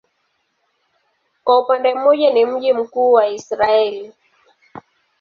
[1.43, 4.13] Kwa upande mmoja ni mji mkuu wa Israel.